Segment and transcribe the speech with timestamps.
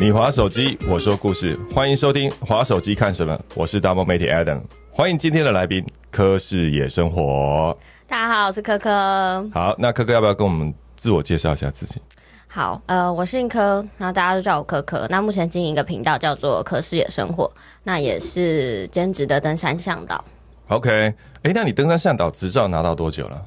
[0.00, 7.76] 你划手机，我说故事，欢迎收听《划手机看什么》，我是大猫媒体 Adam，欢迎今天的来宾科氏野生活。
[8.08, 9.48] 大家好，我是柯柯。
[9.54, 12.02] 好，那柯柯要不要跟我们自我介绍一下自己？
[12.48, 15.06] 好，呃，我姓柯，然后大家都叫我柯柯。
[15.08, 17.48] 那目前经营一个频道叫做柯视野生活，
[17.84, 20.22] 那也是兼职的登山向导。
[20.66, 21.14] OK，
[21.44, 23.40] 哎、那你登山向导执照拿到多久了？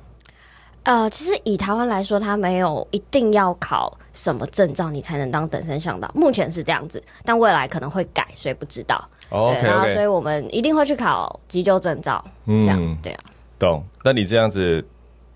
[0.88, 8.96] 呃，其实以台湾来说，它没有一定要考什么证照你才能当登山向导，目前是这样子，但未来可能会改，所以不知道。
[9.30, 13.20] 哦对然后所以我们一定会去考急救证照，嗯这样、嗯对啊。
[13.60, 13.84] 懂。
[14.02, 14.82] 那你这样子，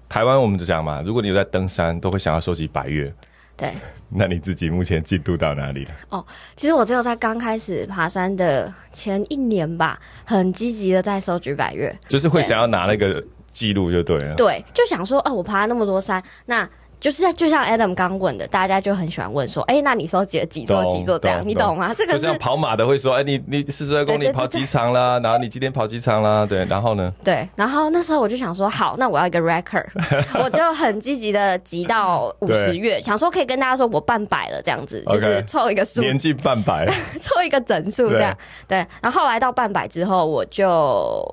[0.08, 3.14] 台湾我们就讲嘛，如果你有在登山，都会想要收集百越。
[3.58, 3.74] 对，
[4.08, 5.92] 那你自己目前进度到哪里了？
[6.08, 6.26] 哦
[6.56, 11.94] 其实我只有在刚开始爬山的前一年吧，很积极的在收集百越。
[12.08, 14.36] 就是会想要拿那个记录就对了。
[14.36, 16.68] 对，就想说，哦，我爬了那么多山，那
[17.02, 21.94] 就是就像 Adam 刚问的，大家就很喜欢问说，哎、那你收集了几座懂几座这样，懂你懂吗？
[21.98, 25.20] 这个就是像跑马的会说，哎、你你四十二公里跑几场啦？
[25.20, 26.46] 然后你今天跑几场啦？
[26.46, 27.12] 对，然后呢？
[27.24, 27.50] 对。
[27.56, 29.86] 然后那时候我就想说，好，那我要一个 record，
[30.40, 36.86] 我就很积极的集到五对十月，想说可以跟大家说我半百了这样子，就是凑一个数，年 近半百，
[37.20, 38.38] 凑一个整数这样。
[38.68, 38.86] 对。
[39.02, 40.70] 然后后来到半百之后，我就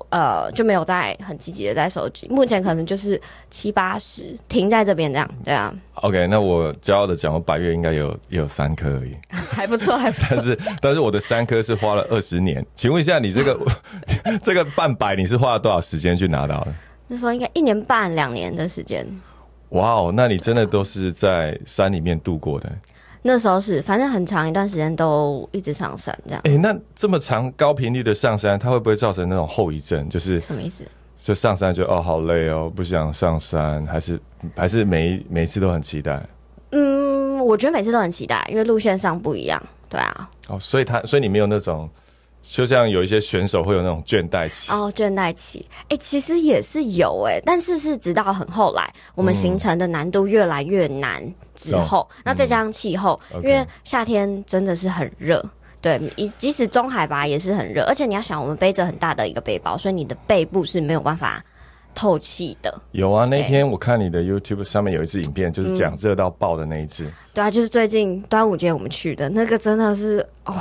[0.09, 10.27] 呃就没有再很积极的在收集，目前可能就是七八十，停在这边这样，对啊，OK，那我骄傲的讲，我百月应该有也有三颗而已， 还不错，还不错。
[10.31, 12.65] 但是但是我的三颗是花了二十年。
[12.75, 13.59] 请问一下，你这个
[14.41, 16.73] 这个半百你是花了多少时间去拿到的？
[17.07, 19.05] 那时候应该一年半两年的时间。
[19.69, 22.71] 哇哦，那你真的都是在山里面度过的。
[23.21, 30.07] 那时候是，反正很长一段时间都一直上山，这样哎、那这么长高频率的上山，它会不会造成那种后遗症？
[30.07, 30.85] 就是什么意思？
[31.21, 34.19] 就上山就哦好累哦，不想上山，还是
[34.55, 36.21] 还是每每一次都很期待
[36.71, 39.61] 嗯，我觉得每次都很期待，因为路线上不一样。
[39.89, 41.89] 对啊，哦，所以他所以你没有那种，
[42.43, 44.71] 就像有一些选手会有那种倦怠期。
[44.71, 51.21] 哦，倦怠期，哎、其实也是有哎、但是是直到很后来，我们行程的难度越来越难
[51.55, 55.43] 之后，那再加上气候，嗯因为夏天真的是很热。
[55.81, 61.43] 对，即即使中海拔也是很热，而且你要想，我们背着很大的一个背包，所以你的背部是没有办法
[61.95, 62.81] 透气的。
[62.91, 70.53] 有啊，那对天我看你的 YouTube 上面有一支影片，就是讲热到爆的那一支，对啊，就是最近端午节我们去的那个，真的是哦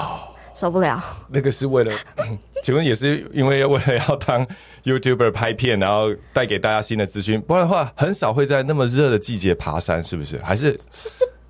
[0.55, 1.03] 受不了。
[1.29, 1.93] 那个是为了，
[2.63, 4.47] 请问也是因为为了要当
[4.85, 10.39] YouTuber 拍片，然后带给大家新的资讯，不然的话很少会在那么热的季节爬山，是不是？
[10.39, 10.79] 还是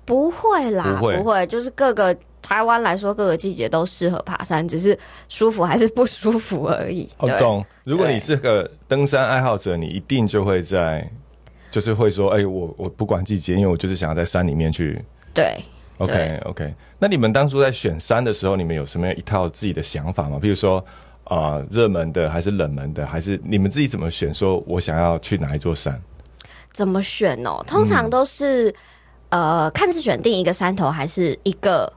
[0.05, 7.09] 不会啦，不会就是各个台湾来说，各个季节都适合爬山，只是舒服还是不舒服而已。
[7.19, 7.65] 对哦懂？
[7.83, 11.09] 如果你是个登山爱好者，你一定就会在，
[11.69, 15.03] 就是会说，哎、我我不管季节，因为我就是想要在山里面去。
[15.33, 15.57] 对
[15.99, 20.39] ，OK 对 OK，那你们当初在选山的时候，你们有什么样一套自己的想法吗？
[20.41, 20.83] 比如说，
[21.25, 24.33] 啊，热门的还是冷门的，还是你们自己怎么选？
[24.33, 26.01] 说我想要去哪一座山？
[26.73, 27.63] 怎么选哦？
[27.67, 28.73] 通常都是、
[29.29, 31.91] 呃，看是选定一个山头，还是一个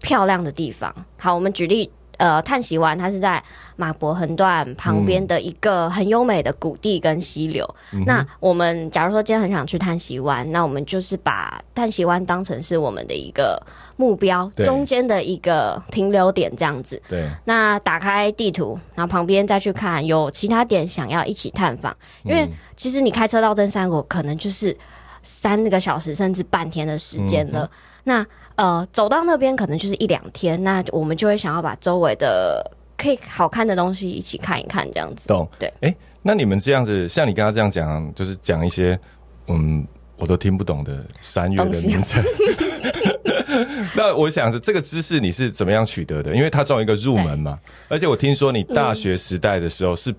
[0.00, 0.94] 漂亮的地方。
[1.18, 1.90] 好，我们举例。
[2.18, 3.40] 呃，叹息湾它是在
[3.76, 7.64] 马博横段旁边的一个很优美的谷地跟溪流。
[8.06, 13.64] 那我们假如说今天很想去叹息湾，那我们就是把叹息湾当成是我们的一个
[13.94, 17.00] 目标，中间的一个停留点这样子。
[17.08, 24.76] 对，那打开地图，然后旁边再去看有其他点想要一起探访，因为其实你开车到登山口可能就是
[25.22, 27.70] 三个小时甚至半天的时间了。
[28.02, 28.26] 那
[28.58, 35.28] 呃，走到那边可能就是一两天，那我们就会想要把周围的可以好看的东西一起看一看，这样子。
[35.28, 35.48] 懂？
[35.60, 38.98] 对，哎、那你们这样子，像你刚刚这样讲，就是讲一些
[39.46, 39.86] 嗯
[40.16, 42.20] 我都听不懂的山岳的名称。
[43.94, 46.34] 那我想是这个知识你是怎么样取得的？
[46.34, 47.58] 因为它作为一个入门嘛，
[47.88, 50.12] 而且我听说你大学时代的时候是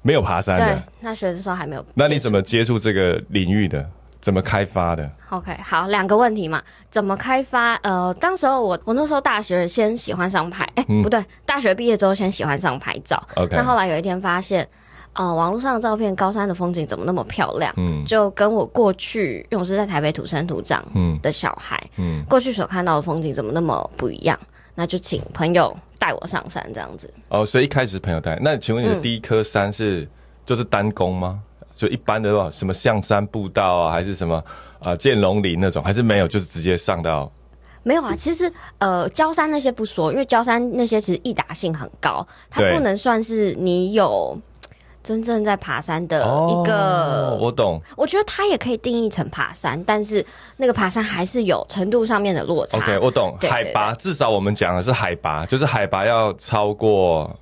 [0.00, 1.84] 没有爬山对的，，那学的时候还没有。
[1.94, 3.86] 那你怎么接触这个领域的？
[4.26, 6.60] 怎么开发的？OK，好，两个问题嘛，
[6.90, 7.74] 怎么开发？
[7.76, 13.22] 呃，当时候我我那时候大学先喜欢上拍，哎、不对，大学毕业之后先喜欢上拍照。
[13.36, 14.68] 嗯 OK 那后来有一天发现，
[15.12, 17.72] 呃，网络上的照片，高山的风景怎么那么漂亮？
[17.76, 24.36] 嗯就跟我过去，因为我是在台北土生土长嗯的小孩，嗯，过去所看到的风景怎么那么不一样？
[24.74, 27.08] 那就请朋友带我上山，这样子。
[27.28, 30.08] 哦，所以一开始朋友带，那请问你的嗯第一颗山是、
[30.44, 31.40] 就是单攻吗？
[31.76, 34.36] 就一般的话什么象山步道啊，还是什么
[34.80, 37.30] 啊、呃剑龙林那种，还是没有，就是直接上到
[37.84, 44.36] 没有啊，其实呃，焦山那些不说，因为焦山那些其实易达性很高，它不能算是你有
[45.04, 47.80] 真正在爬山的哦一个，我懂。
[47.96, 50.24] 我觉得它也可以定义成爬山，但是
[50.56, 52.76] 那个爬山还是有程度上面的落差。
[52.78, 53.38] OK，我懂。
[53.42, 57.32] 海拔至少我们讲的是海拔，就是海拔要超过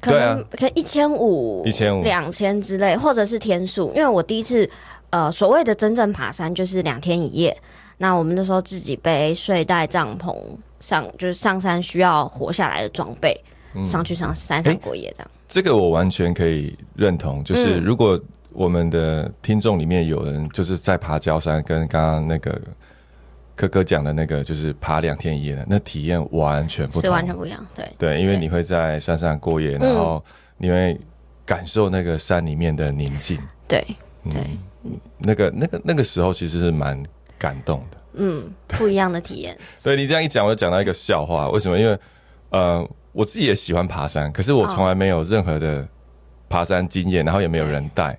[0.00, 3.92] 可能、可能一千五、1500两千之类，或者是天数。
[3.94, 4.68] 因为我第一次
[5.10, 7.56] 呃所谓的真正爬山就是两天一夜，
[7.98, 10.34] 那我们那时候自己背睡袋、帐篷
[10.80, 13.38] 上，就是上山需要活下来的装备，
[13.74, 15.30] 嗯上去上山上过夜这样。
[15.48, 17.42] 这个我完全可以认同。
[17.42, 18.20] 就是嗯如果
[18.52, 22.60] 我们的听众里面有人就是在爬焦山，跟刚刚那个
[23.56, 27.08] 科科讲的那个，就是爬两天一夜的，那体验完全不是。
[27.08, 30.22] 完全不一样，对，对，因为你会在山上过夜，然后
[30.58, 30.96] 你会
[31.44, 33.38] 感受那个山里面的宁静。
[33.66, 33.84] 对，
[34.24, 34.42] 嗯对，
[35.18, 37.02] 那个、那个、那个时候其实是蛮
[37.38, 37.96] 感动的。
[38.18, 39.56] 嗯，不一样的体验。
[39.82, 41.48] 对你这样一讲，我就讲到一个笑话。
[41.48, 41.78] 为什么？
[41.78, 41.98] 因为
[42.50, 45.86] 呃，我自己也喜欢爬山，可是我从来没有任何的
[46.48, 48.18] 爬山经验，然后也没有人带。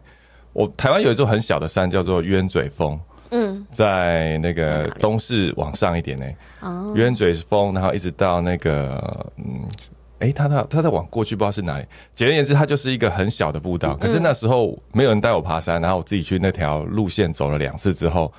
[0.54, 3.00] 我台湾有一座很小的山叫做鸢嘴峰，
[3.31, 6.25] 嗯，在那个东市往上一点呢、
[6.62, 9.68] 哦，冤嘴峰，然后一直到那个嗯。
[10.19, 11.85] 诶，他他他在往过去不知道是哪里。
[12.15, 13.94] 简而言之，它就是一个很小的步道。
[13.97, 18.33] 可是那时候没有人带我爬山，然后我自己去那条路线走了两次之后，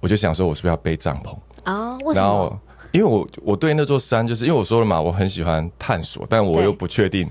[0.00, 1.36] 我就想说，我是不是要背帐篷？
[1.70, 2.58] 哦，为什然后？，
[2.92, 7.28] 因为我我对那座山，就是因为我说了嘛，我很喜欢探索，但我又不确定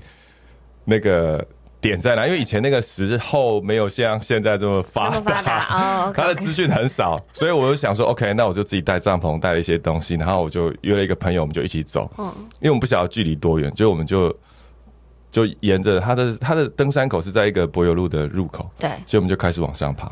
[0.84, 1.44] 那个
[1.80, 5.66] 点在哪，因为以前那个时候没有像现在这么发达。
[5.74, 12.10] 哦， 他的资讯很少，所以我就想说，OK，那我就自己带帐篷，带了一些东西，然后我就约了一个朋友，我们就一起走。
[12.18, 12.30] 嗯。
[12.60, 14.34] 因为我们不晓得距离多远，就我们就
[15.32, 20.10] 就沿着他的他的登山口是在一个柏油路的入口，对，所以我们就开始往上爬。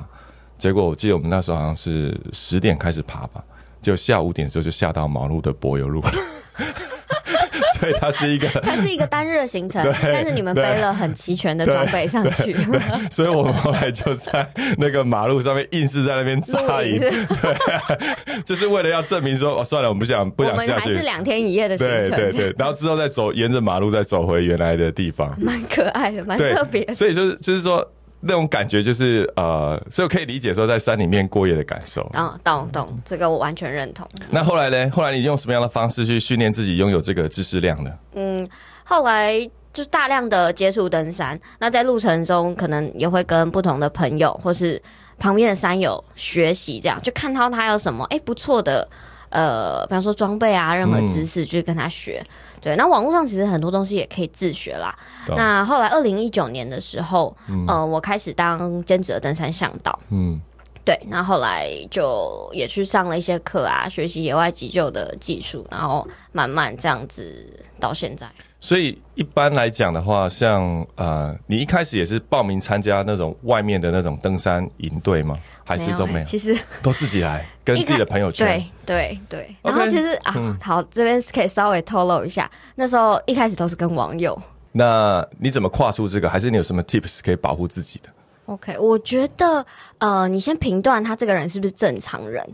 [0.56, 3.44] 结果我记得我们那时候好像是十点开始爬吧，
[3.81, 6.03] 结果下午五点的时候就下到马路的柏油路，
[7.78, 12.56] 所以它是一个， 它是一个单日的行程，但是你们背了很齐全的装备上去，
[13.10, 16.99] 所以我们后来就在那个马路上面硬是在那边扎营。
[17.00, 18.43] 露营，是。
[18.44, 20.70] 就是为了要证明说，哦，算了，我们不想不想下去。
[20.70, 20.99] 们还是。
[21.08, 25.34] 两天一夜的行程，对对对，然后之后再走沿着马路再走回原来的地方。
[25.40, 27.87] 蛮可爱的，蛮特别，所以就是就是说
[28.20, 32.03] 那种感觉就是呃，所以我可以理解说在山里面过夜的感受。
[32.15, 34.09] 哦，懂懂，这个我完全认同。
[34.31, 34.91] 那后来呢？
[34.91, 37.91] 后来你用什么样的方式去训练自己拥有这个知识量呢？
[38.15, 38.49] 嗯，
[38.85, 39.38] 后来
[39.73, 44.82] 就大量的接触登山，那在路程中可能也会跟不同的朋友或是
[45.19, 48.88] 旁边的山友学习，这样就看到他有什么哎、不错的。
[49.31, 52.25] 呃，比方说装备啊，任何知识，去跟他学。
[52.61, 54.93] 对，那网络上其实很多东西也可以自学啦。
[55.29, 57.37] 那后来二零一九年的时候，
[57.69, 59.97] 呃，我开始当兼职的登山向导。
[60.11, 60.41] 嗯，
[60.85, 68.27] 对，那后来就也去上了一些课啊，学习野外急救的技术，然后慢慢这样子到现在。
[68.60, 75.38] 所以一般来讲的话，像呃，你一开始也是报名参加那种外面的那种登山营队吗？
[75.64, 76.19] 还是都没有？
[76.19, 78.46] 欸其实都自己来， 跟自己的朋友圈。
[78.84, 79.56] 对对对。
[79.62, 84.37] 然后其实啊，嗯好，这边可以稍微透露一下，那时候一开始都是跟网友。
[84.72, 86.28] 那你怎么跨出这个？
[86.28, 88.08] 还是你有什么 tips 可以保护自己的
[88.46, 89.64] ？OK，我觉得
[89.99, 92.44] 呃，你先评断他这个人是不是正常人，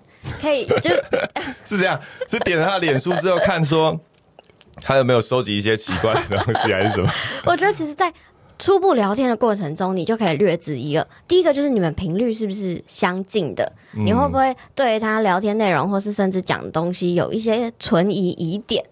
[0.41, 1.05] 可以就是
[1.65, 1.99] 是这样，
[2.29, 3.99] 是点了他的脸书之后看说
[4.81, 7.11] 他有没有收集一些奇怪的东西，还是什么？
[7.47, 8.13] 我觉得其实，在
[8.59, 11.07] 初步聊天的过程中，你就可以略知一二。
[11.27, 13.71] 第一个就是你们频率是不是相近的？
[13.93, 18.85] 你会不会对他聊天内容，或是甚至讲的东西有一些存疑疑点？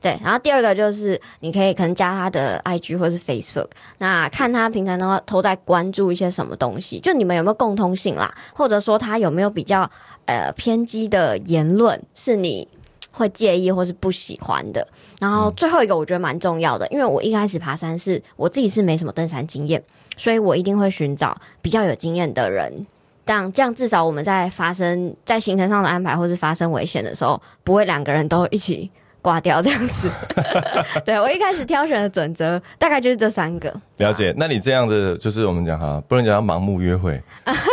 [0.00, 3.66] 对，然后第二个就是你可以可能加他的 IG 或是 Facebook，
[3.98, 9.90] 那看他平常的话都在关注一些什么东西，就你们有没有共通性啦，或者说他有没有比较
[10.24, 12.66] 呃偏激的言论是你
[13.10, 14.86] 会介意或是不喜欢的。
[15.18, 19.82] 然后最后一个我觉得蛮重要的，因为我一开始爬山是我自己是没什么登山经验，
[20.16, 22.86] 所以我一定会寻找比较有经验的人。
[23.26, 28.90] 这样，这样至少我们在发生在行程上的安排，或是发生危险的时候，不会两个人都一起
[29.22, 30.10] 挂掉这样子。
[31.04, 33.72] 对我一开始挑选的准则大概就是这三个。
[33.98, 34.34] 了解。
[34.36, 37.22] 那你这样的就是我们讲哈，不能讲盲目约会，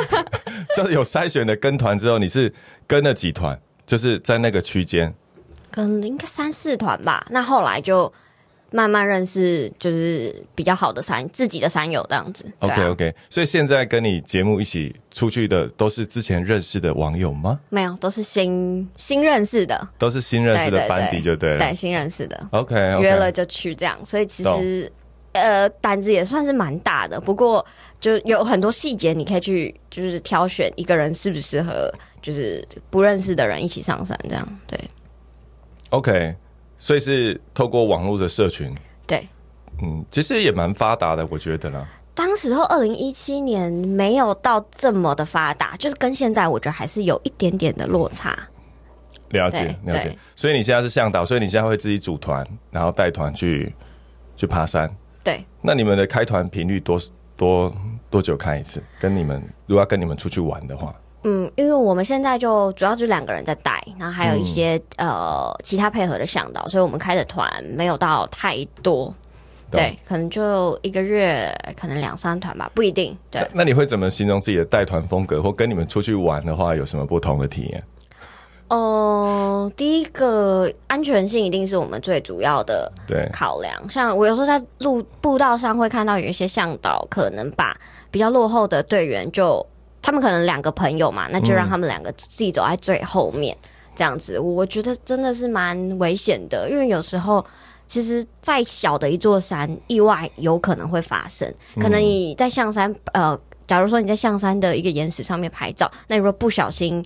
[0.76, 2.54] 就是有筛选的跟团之后，你是
[2.86, 3.60] 跟了几团？
[3.88, 5.12] 就是在那个区间，
[5.84, 7.26] 应该三四团吧。
[7.30, 8.12] 那后来就
[8.72, 12.46] 慢慢认识，就是比较好的山自己的山友这样子。
[12.60, 17.60] 啊 OK OK，所以现在跟你节目一起出去的都是之前认识的网友吗？
[17.70, 21.58] 没有，都是新新认识的，都是新认识的班底就对了。
[21.58, 23.98] 对新认识的，OK，, 约了就去这样。
[24.06, 24.92] 所以其实
[25.32, 27.66] 呃胆子也算是蛮大的，不过
[28.02, 31.90] 就有很多细节你可以去就是挑选一个人适不适合，
[32.22, 34.60] 就是不认识的人一起上山这样。
[34.68, 34.78] 对
[35.90, 36.36] OK，
[36.78, 38.76] 所以是透过网络的社群，
[39.06, 39.28] 对。
[39.82, 41.88] 嗯，其实也蛮发达的，我觉得啦。
[42.16, 48.36] 当时候二零一七年没有到这么的发达，就是跟现在我觉得还是有一点点的落差。
[49.30, 50.18] 了解了解。
[50.36, 53.72] 所以你现在是向导，所以你现在会自己组团，然后带团去
[54.36, 54.90] 去爬山。
[55.24, 57.00] 对，那你们的开团频率多
[57.36, 57.76] 多
[58.10, 58.82] 多久开一次？
[59.00, 60.96] 跟你们如果要跟你们出去玩的话，
[61.28, 69.14] 嗯，因为我们现在就主要就两个人在带，然后还有一些、呃其他配合的向导，所以我们开的团没有到太多。
[69.70, 73.18] 懂对，可能就一个月，可能两三团吧，不一定。
[73.30, 77.84] 对那，那你会怎么形容自己的带团风格，或跟你们出去玩的话有什么不同的体验？
[78.70, 83.90] 哦、第一个安全性一定是我们最主要的对，考量。
[83.90, 87.78] 像我有时候在路步道上会看到有一些向导可能把
[88.10, 89.66] 比较落后的队员就，
[90.08, 93.54] 他们可能两个朋友嘛，那就让他们两个自己走在最后面，
[93.94, 97.46] 这样子，我觉得真的是蛮危险的，因为有时候。
[97.90, 101.50] 其实再小的一座山，意外有可能会发生。
[101.80, 106.98] 可能你在象山，呃，假如说你在象山的一个岩石上面拍照，那如果不小心，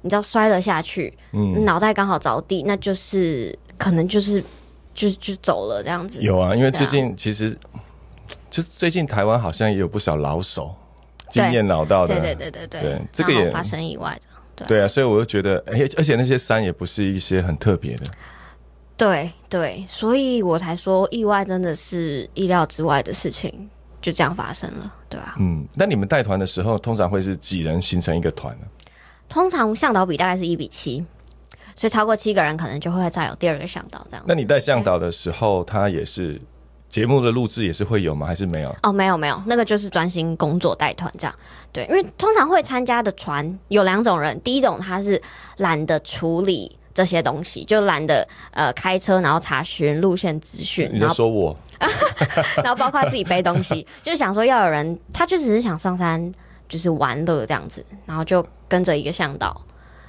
[0.00, 4.42] 你知道摔了下去，嗯，脑袋刚好着地，那就是可能就是
[4.94, 6.18] 就就走了这样子。
[6.22, 7.50] 有啊，因为最近其实
[8.48, 10.74] 就是最近台湾好像也有不少老手
[11.32, 14.66] 经验老道的，对对对对对这个也发生意外的。
[14.66, 18.04] 对啊，所以我就觉得，哎、而且那些山也不是一些很特别的，
[18.96, 23.68] 对对，所以我才说意外真的是意料之外的事情，
[24.00, 28.66] 就这样发生了，对吧、嗯，那你们带团的时候，通常会是几人形成一个团呢？
[29.28, 31.04] 通常向导比大概是一比七，
[31.74, 34.26] 所以超过七个人可能就会再有第二个向导这样子。
[34.28, 36.40] 那你带向导的时候，他也是
[36.92, 38.26] 节目的录制也是会有吗？
[38.26, 38.76] 还是没有？
[38.82, 41.34] 哦，没有没有，那个就是专心工作带团这样。
[41.72, 45.20] 对，因为通常会参加的船有两种人，第一种他是
[45.56, 51.56] 懒得处理这些东西，就懒得呃开车，然后查询路线资讯，你然后就说我
[52.62, 56.30] 然后包括自己背东西， 就是想说要有人，他就只是想上山
[56.68, 59.58] 就是玩乐这样子，然后就跟着一个向导，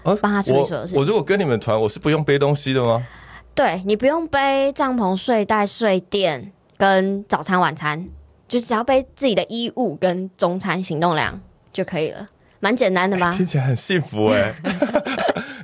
[0.04, 3.08] 哦帮他处理我所有事情我如果跟你们团，我是不用背东西的吗？
[3.56, 8.08] 对你不用背帐篷、睡袋、睡垫跟早餐、晚餐，
[8.48, 11.40] 就只要背自己的衣物跟中餐行动粮
[11.72, 12.28] 就可以了，
[12.60, 13.32] 蛮简单的吧？
[13.32, 14.54] 听起来很幸福 哎、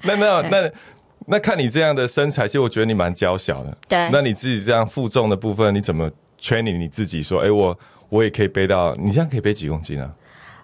[0.04, 0.72] 那那那
[1.26, 3.78] 那看你这样的身材，其实我觉得你蛮娇小的。
[3.88, 7.42] 对那你自己这样负重的部分，你怎么 training 你自己说？
[7.42, 7.78] 哎、我
[8.10, 10.12] 我也可以背到，你这样可以背几公斤啊？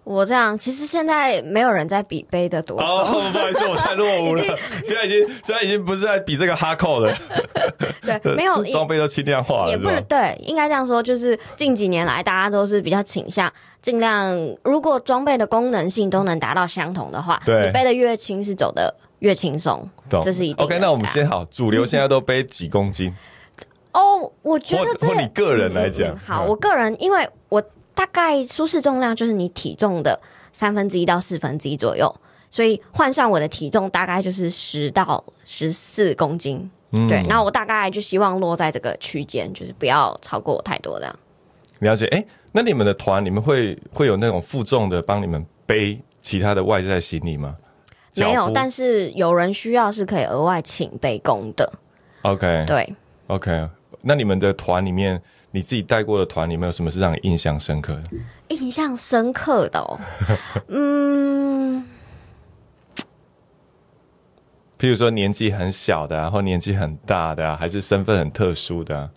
[0.05, 4.43] 我这样其实现在没有人在比背的多重，哦，不好意思，我太落伍了。
[4.85, 7.12] 现在已经现在已经不是在比这个哈扣了，
[8.05, 10.00] 对，没有 装备都轻量化了，也不能？
[10.03, 23.12] 对，应该这样说，就是近几年来，大家都是比较倾向尽量，如果装备的功能性都能达到相同的话，对你背的越轻是走的越轻松，懂，这是一定 OK，那我们先好，主流现在都背几公斤？
[23.91, 27.63] 哦，我觉得这或你个人来讲好，嗯我个人因为我
[27.95, 30.19] 大概舒适重量就是你体重的
[30.51, 32.13] 三分之一到四分之一左右，
[32.51, 36.69] 所以换算我的体重大概就是十到十四公斤。
[36.91, 41.15] 嗯对，那我大概就希望落在这个区间，就是不要超过我太多这样。
[41.79, 42.05] 了解。
[42.07, 42.23] 哎、
[42.53, 47.57] 那你们的团，你们会会有那种负重的帮你们背其他的外在行李吗？
[48.15, 51.69] 没有，但是是有人需要是可以额外请背工的。
[52.21, 52.95] OK 对
[53.27, 53.67] ，OK，
[54.01, 55.21] 那你们的团里面，
[55.55, 58.03] 你自己带过的团里面有什么是让你印象深刻的？
[58.50, 59.97] 印象深刻的哦，
[60.67, 61.81] 嗯，
[64.77, 69.09] 譬如说年纪很小的啊，或年纪很大的啊，还是身份很特殊的、啊？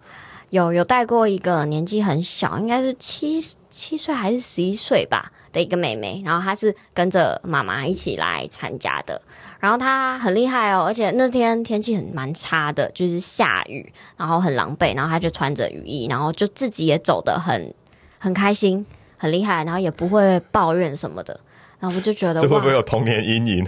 [0.51, 9.21] 有有带过一个年纪很小，应该是七七岁还是十一岁吧的一个妹妹，然后她是跟着妈妈一起来参加的，
[9.61, 17.75] 然后他很厉害哦，而且那天天气很蛮差的，就是下雨，然后很狼狈，然后他就穿着雨衣，然后就自己也走得很
[18.19, 18.87] 很开心，
[19.17, 21.39] 很厉害，然后也不会抱怨什么的。
[21.81, 23.67] 然后我就觉得这会不会有童年阴影？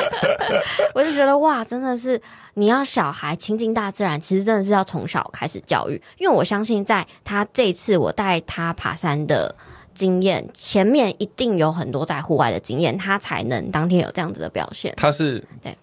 [0.94, 2.20] 我就觉得哇，真的是
[2.54, 6.00] 你要小孩亲近大自然，其实真的是要从小开始教育。
[6.18, 9.54] 因为我相信，在他这一次我带他爬山的
[9.94, 14.92] 经验，前面一定有很多在户外的经验，他才能当天有这样子的表现。
[14.96, 15.76] 他是对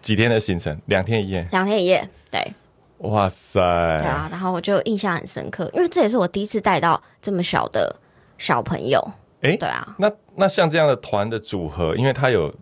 [0.00, 0.78] 几天的行程？
[0.86, 1.46] 两天一夜。
[1.50, 2.52] 两天一夜，对
[2.98, 3.60] 哇塞！
[3.98, 7.94] 对啊，然后我就印象很深刻，因为这也是我第一次带到这么小的
[8.38, 9.00] 小朋友。
[9.42, 12.52] 哎、对啊，那那像这样的团的组合，因为他有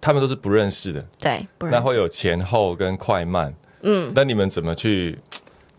[0.00, 3.52] 他们都是不认识的，对，不然那会有前后跟快慢。
[3.82, 5.18] 嗯，那你们怎么去？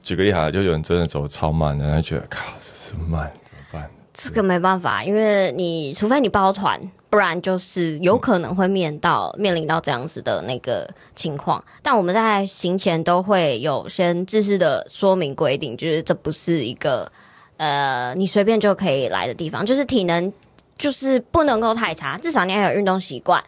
[0.01, 3.89] 举个例好了，就有人真的走超慢的，然后觉得靠，这是慢，怎么办？
[4.13, 6.79] 这个没办法，因为你除非你包团，
[7.09, 11.63] 不然就是有可能会面到面临到这样子的那个情况。
[11.81, 17.11] 但我们在行前都会有先知识的说明规定，就是这不是一个
[17.57, 20.31] 呃你随便就可以来的地方，就是体能
[20.77, 23.43] 就是不能够太差，至少你要有运动习惯。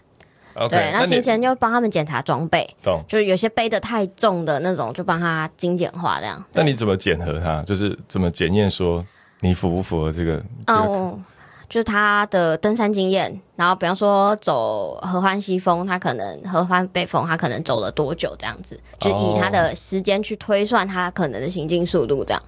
[0.69, 3.03] 对，那行前就帮他们检查装备，懂？
[3.09, 6.41] 就是有些背的太重的那种，就帮他精简化这样。
[6.53, 7.61] 那你怎么检核他？
[7.63, 9.05] 就是怎么检验说
[9.45, 10.43] 你符不符合这个？
[10.65, 11.19] 这个哦，
[11.69, 22.41] 就是他的登山经验，然后比方说走合欢西峰，他可能合欢北峰，他可能走了多久这样子，就以他的时间去推算他可能的行进速度这样。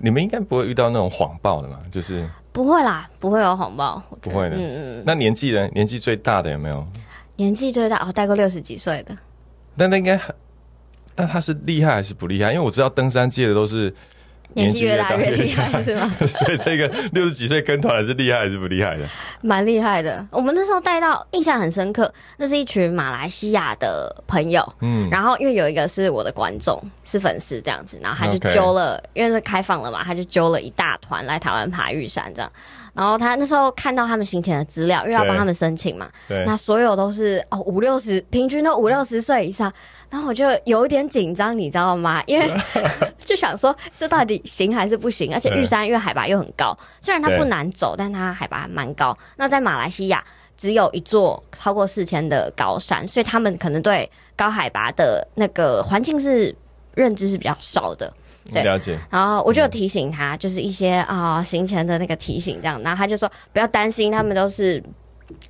[0.00, 1.78] 你们应该不会遇到那种谎报的嘛？
[1.90, 4.56] 就是不会啦，不会有谎报，不会的。
[4.56, 5.66] 嗯嗯，那年纪呢？
[5.74, 6.86] 年纪最大的有没有？
[7.36, 9.16] 年纪最大，哦，带过六十几岁的，
[9.74, 10.34] 那那应该很，
[11.14, 12.52] 但他是厉害还是不厉害？
[12.52, 13.92] 因为我知道登山界的都是
[14.54, 16.08] 年纪越大越厉害是吗？
[16.26, 19.04] 所以这个六十几岁跟团的是厉害还是不厉害的？
[19.40, 20.26] 蛮厉害的。
[20.30, 32.50] 我们那时候带到印象很深刻，那是一群马来西亚的朋友，嗯，然后因为有一个是我的观众，是粉丝这样子，然后他就揪了因为是开放了嘛，他就揪了一大团来台湾爬玉山这样。
[32.98, 39.72] 然后他那时候看到他们行前的资料，因为要帮他们申请嘛，对那所有都是哦五六十，平均都五六十岁以上。
[40.10, 42.20] 然后我就有一点紧张，你知道吗？
[42.26, 42.50] 因为
[43.24, 45.32] 就想说这到底行还是不行？
[45.32, 49.16] 而且玉山因为海拔又很高，虽然它不难走，但它海拔蛮高。
[49.36, 50.24] 那在马来西亚
[50.56, 56.52] 只有一座超过四千的高山，所以他们可能对高海拔的那个环境是
[56.94, 58.12] 认知是比较少的。
[58.52, 58.62] 对。
[58.62, 58.98] 了解。
[59.10, 64.82] 然后我就有提醒他，就是一些啊、行前的那个提醒这样，然后他就说不要担心，他们都是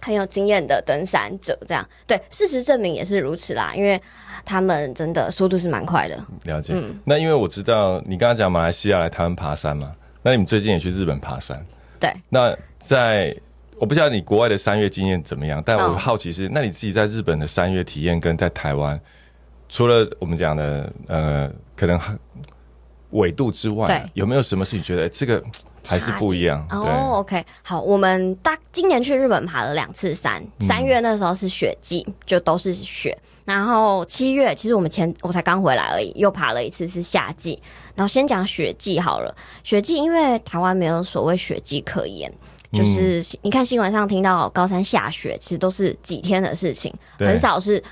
[0.01, 1.87] 很有经验的登山者，这样。
[2.07, 4.01] 对，事实证明也是如此啦，因为
[4.45, 6.73] 他们真的速度是蛮快的，了解。
[6.77, 6.99] 嗯。
[7.05, 11.65] 那因为我知道你刚刚讲马来西亚来台湾爬山嘛，那你们最近也去日本爬山。
[12.01, 13.35] 对，那在
[13.77, 15.99] 我不知道你国外的三月经验怎么样，但我嗯。
[15.99, 19.01] 好奇是，那你自己在日本的三月体验跟在台湾，
[19.69, 22.01] 除了我们讲的呃可能
[23.11, 25.43] 纬度之外对，有没有什么事情觉得、哎这个
[25.87, 26.67] 还是不一样？
[26.71, 33.17] 哦，OK，好，我们大今年去日本爬了两次山，嗯三月那时候是雪季，就都是雪。
[33.47, 37.59] 然后七月，其实我们前我才刚回来而已，又爬了一次是夏季。
[37.95, 42.31] 然后先讲雪季好了，雪季因为台湾没有所谓雪季可言。
[42.71, 47.83] 就是你看新闻上听到高山下雪，其实都是几天的事情，很少是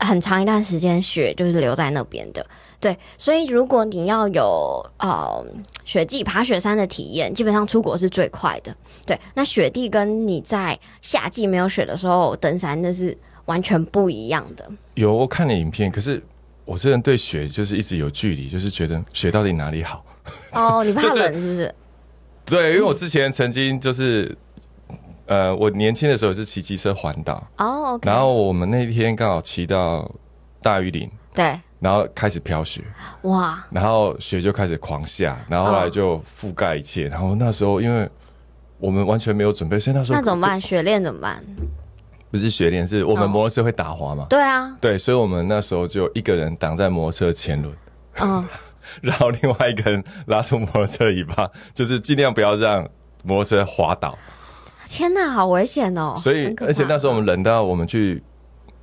[0.00, 2.46] 很长一段时间雪就是留在那边的。
[2.78, 5.44] 对，所以如果你要有呃
[5.84, 8.74] 雪季爬雪山的体验，基本上出国是最快的。
[9.04, 14.68] 对，那雪地跟你在夏季没有雪的时候登山，那是完全不一样的。
[14.94, 16.22] 有我看了影片，可是
[16.64, 20.04] 我这人对雪就是一直有距离，就是觉得雪到底哪里好？
[20.52, 21.74] 哦，你怕 冷是不是？
[22.44, 24.36] 对，因为我之前曾经就是，
[25.26, 30.08] 呃，我年轻的时候是骑机车环岛，哦然后我们那天刚好骑到
[30.60, 32.82] 大屿岭，对，然后开始飘雪，
[33.22, 37.08] 哇，然后雪就开始狂下，然后后来就覆盖一切。
[37.08, 38.08] 然后那时候因为
[38.78, 40.60] 我们完全没有准备，所以那时候那怎么办？
[40.60, 41.42] 雪链怎么办？
[42.30, 44.26] 不是雪链，是我们哦摩托车会打滑嘛？
[44.28, 47.74] 对啊，对，所以我们那时候就一个人挡在摩托车前轮，
[48.20, 48.44] 嗯，
[49.00, 52.82] 然后另外一个人拉住摩托车尾巴，就是尽量不要让
[53.22, 54.18] 摩托车滑倒。
[54.88, 56.14] 天哪，好危险哦！
[56.16, 58.22] 所以而且那时候我们冷到我们去，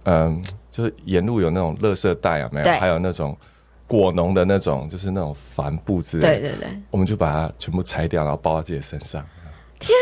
[0.03, 2.63] 嗯，就是沿路有那种垃圾袋啊，没有？
[2.63, 3.37] 对还有那种
[3.85, 6.39] 果农的那种，就是那种帆布之类的。
[6.39, 9.23] 对对对，我们就把它全部拆掉，然后包在自己的身上。
[9.77, 9.95] 天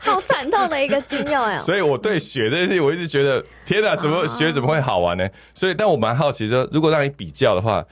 [0.00, 1.58] 好惨痛的一个经验哦。
[1.62, 5.26] 所以我对雪这件事情，我一直觉得，天哪，怎么雪怎么会好玩呢？
[5.54, 7.82] 所以，但我蛮好奇说，如果让你比较的话，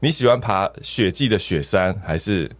[0.00, 2.50] 你喜欢爬雪季的雪山，还是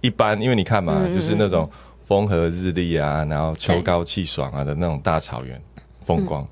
[0.00, 0.38] 一般？
[0.40, 1.70] 因为你看嘛，嗯就是那种
[2.04, 5.62] 风和日丽啊，然后秋高气爽啊的那种大草原
[6.04, 6.46] 风光，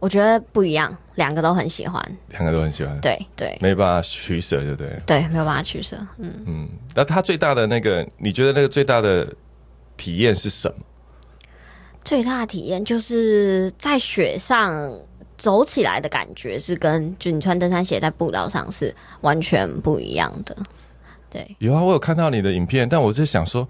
[0.00, 2.02] 我觉得不一样，两个都很喜欢。
[2.30, 5.00] 两个都很喜欢，对对没办法取舍，对不对？
[5.06, 5.96] 对，没有办法取舍。
[6.16, 9.32] 嗯，嗯，那他最大的那个，你觉得那个最大的
[9.96, 10.84] 体验是什么？
[12.02, 14.90] 最大的体验就是在雪上
[15.36, 20.56] 走起来的感觉是跟就你穿登山鞋在步道上是完全不一样的。
[21.28, 23.68] 对，有啊，我有看到你的影片，但我是想说，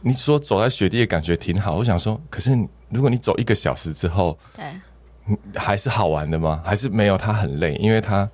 [0.00, 2.56] 你说走在雪地的感觉挺好，我想说，可是
[2.88, 4.64] 如果你走一个小时之后，对，
[5.54, 6.60] 还是好玩的吗？
[6.64, 7.16] 还是没有？
[7.16, 8.28] 他很累，因为他，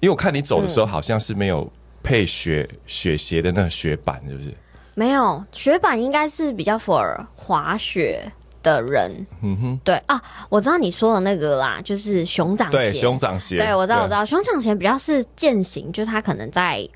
[0.00, 1.70] 因为我看你走的时候好像是没有
[2.02, 4.52] 配雪雪鞋的那个雪板，是不是？
[4.94, 8.30] 没有雪板应该是比较 for 滑雪
[8.62, 9.26] 的人。
[9.40, 12.78] 嗯哼，对啊，我知道你说的那个啦，就是熊掌鞋。
[12.78, 16.86] 对，熊掌鞋，对，我知道，我知道，熊掌鞋比较是践行，就是它可能在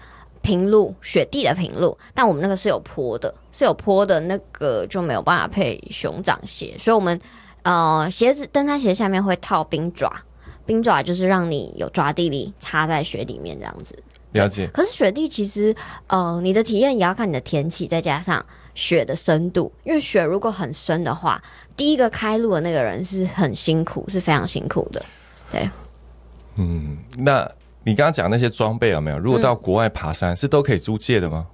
[0.43, 7.19] 平路、雪地的平路，但我们那个是有坡的，是有坡的那个就没有办法配熊掌鞋，所以我们
[7.67, 10.13] 呃鞋子登山鞋下面会套冰爪，
[10.65, 13.99] 冰爪就是让你有抓地力，插在雪里面这样子。
[14.31, 14.69] 了解。
[14.73, 15.75] 可是雪地其实，
[16.07, 19.73] 呃，你的体验也要看你的天气，再加上雪的深度。
[19.83, 21.43] 因为雪如果很深的话，
[21.77, 25.05] 第一个开路的那个人是很辛苦，是非常辛苦的。
[25.51, 25.69] 对，
[26.55, 27.51] 嗯，那
[27.83, 29.19] 你刚刚讲那些装备有没有？
[29.19, 31.47] 如果到国外爬山，是都可以租借的吗？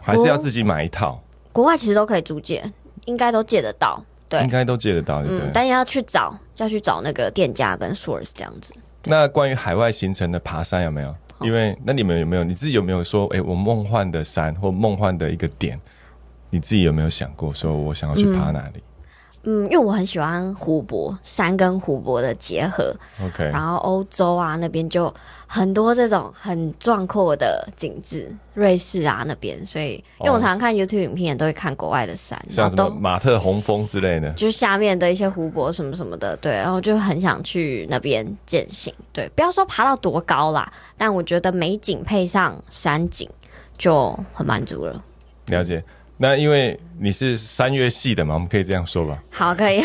[0.00, 1.22] 还是要自己买一套？
[1.52, 2.64] 国外其实都可以租借，
[3.04, 4.02] 应该都借得到。
[4.30, 5.46] 对应，该都借得到，对不对？
[5.46, 8.72] 嗯，但要去找，要去找那个店家跟 source 这样子。
[9.04, 11.14] 那关于海外行程的爬山有没有？
[11.40, 15.80] 因为那你们有没有你自己有没有说，哎、我梦幻的山或梦幻的一个点，
[16.50, 18.82] 你自己有没有想过说我想要去爬哪里、嗯，
[19.42, 25.12] 因为我很喜欢湖泊，山跟湖泊的结合，o k 然后欧洲啊那边就
[25.46, 34.30] 很多这种很壮阔的景致，瑞士啊那边，所以因为我常常看 YouTube 影片，也都会看国外的山，像什么马特洪峰之类的。
[34.32, 43.26] 就是下面的一些湖泊什么什么的，对，然后就很想去那边践行，对，不要说爬到多高啦，但我觉得美景配上山景
[43.78, 45.02] 就很满足了。
[45.46, 45.82] 了解。
[46.22, 49.22] 那因为你是三月系的嘛，我们可以这样说吧。
[49.30, 49.82] 好，可以。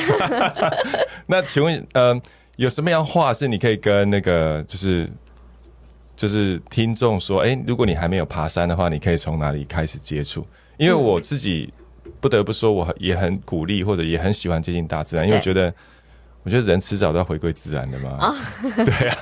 [1.25, 2.21] 那请问，呃，
[2.57, 5.09] 有什么样话是你可以跟那个就是
[6.13, 7.39] 就是听众说？
[7.39, 10.45] 哎、如果你还没有爬山的话，你可以从哪里开始接触？
[10.77, 11.73] 因为我自己
[12.19, 15.73] 不得不说，我也很鼓励或者也很喜欢接近大自然，因为我觉得。
[16.45, 18.33] 我觉得人迟早都要回归自然的嘛。
[18.77, 19.17] 对啊，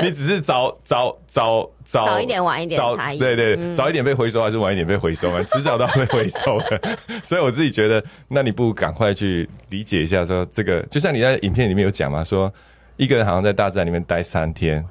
[0.00, 5.42] 你你只是早早早早早一点晚一点早差异嗯对对，早一点被回收还是晚一点被回收啊？
[5.46, 6.98] 迟早都要被回收的。
[7.22, 12.52] 所以我自己觉得，那你不如赶快去理解一下，说这个就像你在影片里面有讲嘛，说
[12.96, 14.82] 一个人好像在大自然里面待三天，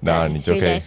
[0.00, 0.78] 然后你就可以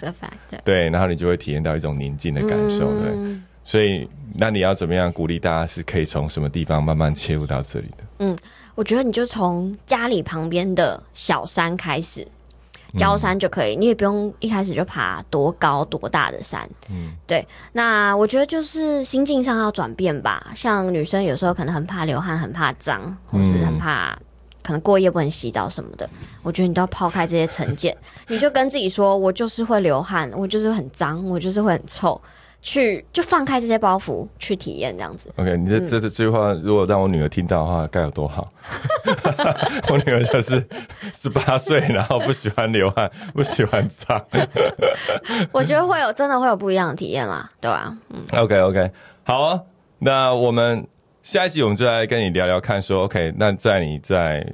[0.50, 3.10] 对对，然后你就会体验到一种宁静的感受，对。
[3.16, 8.04] 嗯所以，那你要怎么样鼓励大家是可以从什么地方慢慢切入到这里的？
[8.80, 12.26] 我觉得你就从家里旁边的小山开始，
[12.98, 16.66] 郊山就可以，你也不用一开始就爬多高多大的山。
[16.90, 17.46] 嗯，对。
[17.74, 20.54] 那我觉得就是心境上要转变吧。
[20.56, 24.18] 像女生有时候可能很怕流汗，很怕脏，或是很怕。
[24.64, 26.10] 可能过夜不能洗澡什么的，
[26.42, 27.94] 我觉得你都要抛开这些成见，
[28.30, 32.22] 你就跟自己说：“我就是会流汗，我就是很脏，我就是会很臭。”
[32.62, 35.32] 去就放开这些包袱，去体验这样子。
[35.38, 38.50] OK，你这这这句话，如果让我女儿听到的话，该有多好！
[39.90, 40.66] 我女儿就是
[41.14, 44.22] 十八岁，然后不喜欢流汗，不喜欢脏。
[45.54, 48.92] 我觉得会有真的会有不一样的体验啦，对吧、嗯 OK OK，
[49.24, 49.62] 好啊，
[50.00, 50.86] 那我们
[51.24, 54.46] 下一集我们就来跟你聊聊看说 OK，那在你在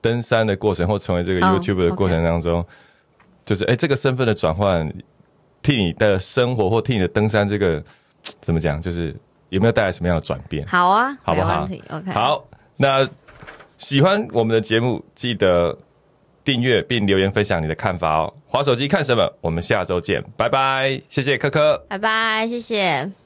[0.00, 2.64] 登山的过程或成为这个哦 YouTube 的过程当中
[3.46, 4.90] 就是哎、这个身份的转换，
[5.64, 7.82] 替你的生活或替你的登山这个
[8.40, 9.12] 怎么讲，就是
[9.48, 10.64] 有没有带来什么样的转变？
[10.68, 11.66] 好啊，好不好。
[11.88, 12.44] OK，，好，
[12.76, 13.08] 那
[13.78, 15.76] 喜欢我们的节目，记得
[16.44, 18.32] 订阅并留言分享你的看法哦。
[18.46, 19.28] 滑手机看什么？
[19.40, 21.82] 我们下周见，拜拜，谢谢科科。
[21.88, 23.23] 拜拜，谢谢。